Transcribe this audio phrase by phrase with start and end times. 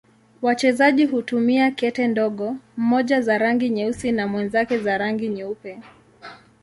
[0.41, 5.79] Wachezaji hutumia kete ndogo, mmoja za rangi nyeusi na mwenzake za rangi nyeupe.